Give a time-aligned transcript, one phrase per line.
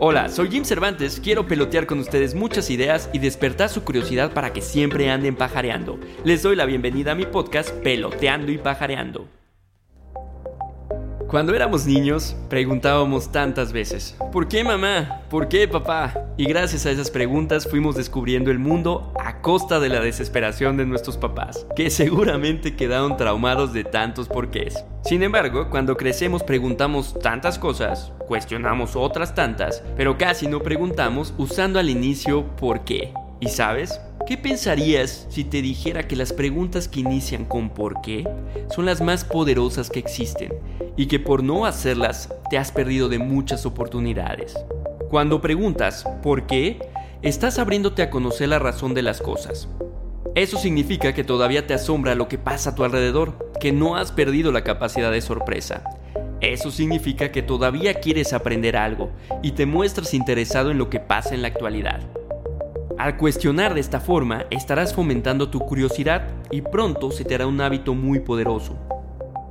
[0.00, 4.52] Hola, soy Jim Cervantes, quiero pelotear con ustedes muchas ideas y despertar su curiosidad para
[4.52, 6.00] que siempre anden pajareando.
[6.24, 9.28] Les doy la bienvenida a mi podcast Peloteando y Pajareando.
[11.28, 15.22] Cuando éramos niños, preguntábamos tantas veces, ¿por qué mamá?
[15.30, 16.12] ¿Por qué papá?
[16.36, 19.12] Y gracias a esas preguntas fuimos descubriendo el mundo
[19.44, 24.82] costa de la desesperación de nuestros papás, que seguramente quedaron traumados de tantos porqués.
[25.04, 31.78] Sin embargo, cuando crecemos preguntamos tantas cosas, cuestionamos otras tantas, pero casi no preguntamos usando
[31.78, 33.12] al inicio ¿por qué?
[33.38, 34.00] ¿Y sabes?
[34.26, 38.26] ¿Qué pensarías si te dijera que las preguntas que inician con ¿por qué?
[38.74, 40.54] son las más poderosas que existen
[40.96, 44.56] y que por no hacerlas te has perdido de muchas oportunidades?
[45.10, 46.78] Cuando preguntas ¿por qué?
[47.24, 49.68] Estás abriéndote a conocer la razón de las cosas.
[50.34, 54.12] Eso significa que todavía te asombra lo que pasa a tu alrededor, que no has
[54.12, 55.84] perdido la capacidad de sorpresa.
[56.42, 59.10] Eso significa que todavía quieres aprender algo
[59.42, 62.00] y te muestras interesado en lo que pasa en la actualidad.
[62.98, 67.60] Al cuestionar de esta forma, estarás fomentando tu curiosidad y pronto se te hará un
[67.60, 68.76] hábito muy poderoso.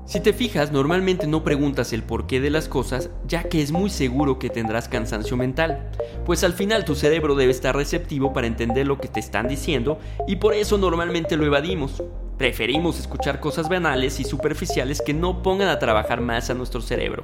[0.05, 3.89] Si te fijas, normalmente no preguntas el porqué de las cosas, ya que es muy
[3.89, 5.89] seguro que tendrás cansancio mental,
[6.25, 9.99] pues al final tu cerebro debe estar receptivo para entender lo que te están diciendo
[10.27, 12.03] y por eso normalmente lo evadimos.
[12.37, 17.23] Preferimos escuchar cosas banales y superficiales que no pongan a trabajar más a nuestro cerebro.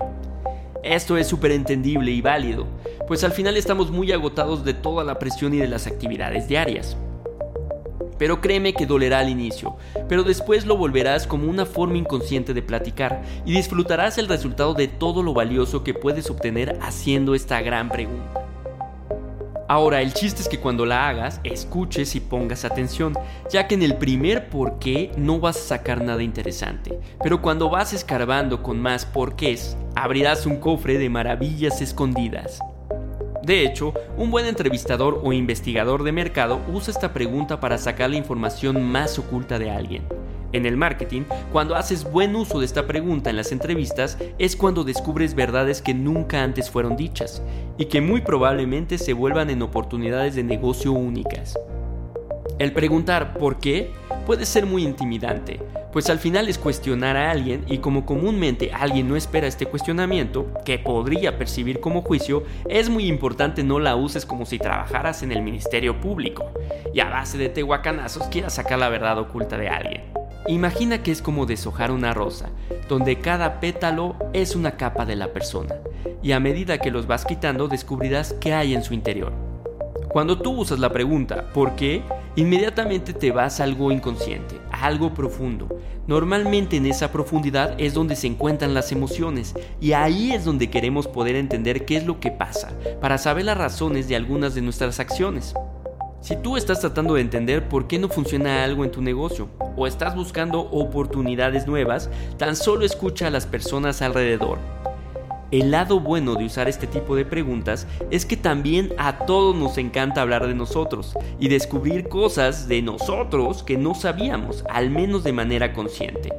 [0.82, 2.66] Esto es súper entendible y válido,
[3.08, 6.96] pues al final estamos muy agotados de toda la presión y de las actividades diarias.
[8.20, 12.62] Pero créeme que dolerá al inicio, pero después lo volverás como una forma inconsciente de
[12.62, 17.90] platicar y disfrutarás el resultado de todo lo valioso que puedes obtener haciendo esta gran
[17.90, 18.46] pregunta.
[19.70, 23.14] Ahora, el chiste es que cuando la hagas, escuches y pongas atención,
[23.52, 27.70] ya que en el primer por qué no vas a sacar nada interesante, pero cuando
[27.70, 32.60] vas escarbando con más porqués, abrirás un cofre de maravillas escondidas.
[33.50, 38.16] De hecho, un buen entrevistador o investigador de mercado usa esta pregunta para sacar la
[38.16, 40.04] información más oculta de alguien.
[40.52, 44.84] En el marketing, cuando haces buen uso de esta pregunta en las entrevistas, es cuando
[44.84, 47.42] descubres verdades que nunca antes fueron dichas
[47.80, 51.58] y que muy probablemente se vuelvan en oportunidades de negocio únicas.
[52.60, 53.90] El preguntar por qué
[54.30, 55.60] puede ser muy intimidante,
[55.92, 60.54] pues al final es cuestionar a alguien y como comúnmente alguien no espera este cuestionamiento,
[60.66, 65.32] que podría percibir como juicio, es muy importante no la uses como si trabajaras en
[65.32, 66.52] el Ministerio Público
[66.94, 70.04] y a base de tehuacanazos quieras sacar la verdad oculta de alguien.
[70.48, 72.52] Imagina que es como deshojar una rosa,
[72.88, 75.74] donde cada pétalo es una capa de la persona,
[76.22, 79.49] y a medida que los vas quitando descubrirás qué hay en su interior.
[80.12, 82.02] Cuando tú usas la pregunta ¿por qué?
[82.36, 85.68] inmediatamente te vas a algo inconsciente, a algo profundo.
[86.08, 91.08] Normalmente en esa profundidad es donde se encuentran las emociones y ahí es donde queremos
[91.08, 95.00] poder entender qué es lo que pasa, para saber las razones de algunas de nuestras
[95.00, 95.54] acciones.
[96.22, 99.48] Si tú estás tratando de entender por qué no funciona algo en tu negocio
[99.78, 104.58] o estás buscando oportunidades nuevas, tan solo escucha a las personas alrededor.
[105.52, 109.80] El lado bueno de usar este tipo de preguntas es que también a todos nos
[109.80, 115.34] encanta hablar de nosotros y descubrir cosas de nosotros que no sabíamos, al menos de
[115.34, 116.32] manera consciente.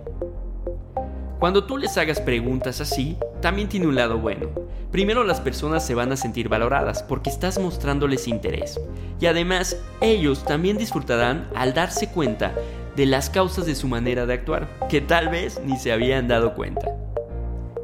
[1.40, 4.48] Cuando tú les hagas preguntas así, también tiene un lado bueno.
[4.92, 8.78] Primero las personas se van a sentir valoradas porque estás mostrándoles interés.
[9.18, 12.54] Y además, ellos también disfrutarán al darse cuenta
[12.94, 16.54] de las causas de su manera de actuar, que tal vez ni se habían dado
[16.54, 17.09] cuenta.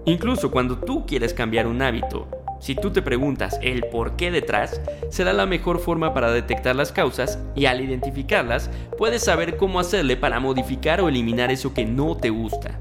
[0.09, 2.29] Incluso cuando tú quieres cambiar un hábito,
[2.61, 4.81] si tú te preguntas el por qué detrás,
[5.11, 10.17] será la mejor forma para detectar las causas y al identificarlas, puedes saber cómo hacerle
[10.17, 12.79] para modificar o eliminar eso que no te gusta.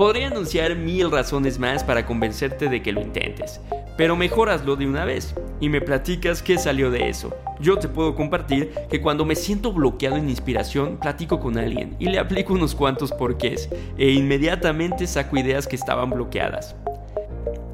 [0.00, 3.60] Podría anunciar mil razones más para convencerte de que lo intentes,
[3.98, 7.36] pero mejor hazlo de una vez y me platicas qué salió de eso.
[7.60, 12.06] Yo te puedo compartir que cuando me siento bloqueado en inspiración, platico con alguien y
[12.06, 13.68] le aplico unos cuantos porqués
[13.98, 16.74] e inmediatamente saco ideas que estaban bloqueadas.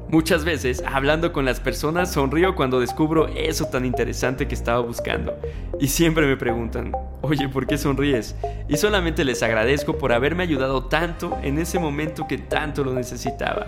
[0.09, 5.37] Muchas veces, hablando con las personas, sonrío cuando descubro eso tan interesante que estaba buscando.
[5.81, 8.33] Y siempre me preguntan, oye, ¿por qué sonríes?
[8.69, 13.67] Y solamente les agradezco por haberme ayudado tanto en ese momento que tanto lo necesitaba.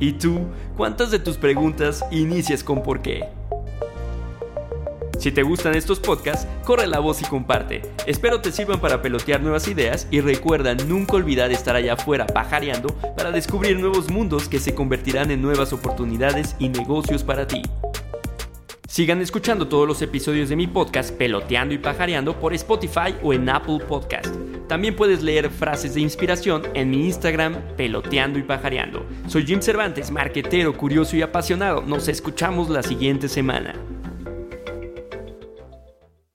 [0.00, 0.40] ¿Y tú,
[0.74, 3.28] cuántas de tus preguntas inicias con por qué?
[5.22, 7.82] Si te gustan estos podcasts, corre la voz y comparte.
[8.08, 12.88] Espero te sirvan para pelotear nuevas ideas y recuerda nunca olvidar estar allá afuera pajareando
[13.16, 17.62] para descubrir nuevos mundos que se convertirán en nuevas oportunidades y negocios para ti.
[18.88, 23.48] Sigan escuchando todos los episodios de mi podcast Peloteando y Pajareando por Spotify o en
[23.48, 24.34] Apple Podcast.
[24.66, 29.06] También puedes leer frases de inspiración en mi Instagram Peloteando y Pajareando.
[29.28, 31.82] Soy Jim Cervantes, marquetero, curioso y apasionado.
[31.82, 33.76] Nos escuchamos la siguiente semana.